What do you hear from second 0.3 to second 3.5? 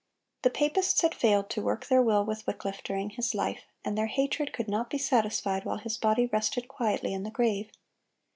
The papists had failed to work their will with Wycliffe during his